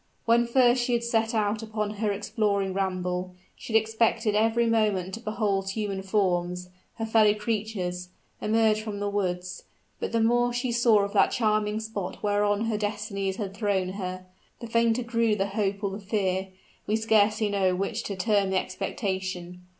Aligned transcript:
When 0.25 0.47
first 0.47 0.83
she 0.83 0.93
had 0.93 1.03
set 1.03 1.35
out 1.35 1.61
upon 1.61 1.97
her 1.97 2.11
exploring 2.11 2.73
ramble, 2.73 3.35
she 3.55 3.71
had 3.73 3.79
expected 3.79 4.33
every 4.33 4.65
moment 4.65 5.13
to 5.13 5.19
behold 5.19 5.69
human 5.69 6.01
forms 6.01 6.69
her 6.95 7.05
fellow 7.05 7.35
creatures 7.35 8.09
emerge 8.41 8.81
from 8.81 8.99
the 8.99 9.07
woods; 9.11 9.65
but 9.99 10.11
the 10.11 10.19
more 10.19 10.51
she 10.53 10.71
saw 10.71 11.01
of 11.03 11.13
that 11.13 11.29
charming 11.31 11.79
spot 11.79 12.23
whereon 12.23 12.65
her 12.65 12.79
destinies 12.79 13.35
had 13.35 13.53
thrown 13.53 13.89
her, 13.89 14.25
the 14.59 14.65
fainter 14.65 15.03
grew 15.03 15.35
the 15.35 15.45
hope 15.49 15.83
or 15.83 15.91
the 15.91 15.99
fear 15.99 16.47
we 16.87 16.95
scarcely 16.95 17.47
know 17.49 17.75
which 17.75 18.01
to 18.05 18.15
term 18.15 18.49
the 18.49 18.57
expectation. 18.57 19.67